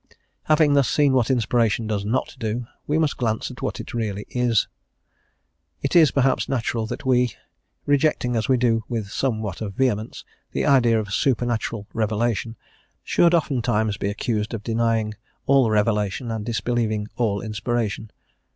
Having 0.45 0.73
thus 0.73 0.89
seen 0.89 1.13
what 1.13 1.29
inspiration 1.29 1.85
does 1.85 2.03
not 2.03 2.35
do, 2.39 2.65
we 2.87 2.97
must 2.97 3.17
glance 3.17 3.51
at 3.51 3.61
what 3.61 3.79
it 3.79 3.93
really 3.93 4.25
is. 4.31 4.67
It 5.83 5.95
is, 5.95 6.09
perhaps, 6.09 6.49
natural 6.49 6.87
that 6.87 7.05
we, 7.05 7.33
rejecting, 7.85 8.35
as 8.35 8.49
we 8.49 8.57
do, 8.57 8.83
with 8.89 9.11
somewhat 9.11 9.61
of 9.61 9.75
vehemence, 9.75 10.25
the 10.53 10.65
idea 10.65 10.99
of 10.99 11.13
supernatural 11.13 11.85
revelation, 11.93 12.55
should 13.03 13.35
oftentimes 13.35 13.97
be 13.97 14.09
accused 14.09 14.55
of 14.55 14.63
denying 14.63 15.13
all 15.45 15.69
revelation 15.69 16.31
and 16.31 16.47
disbelieving 16.47 17.07
all 17.15 17.39
inspiration. 17.39 18.09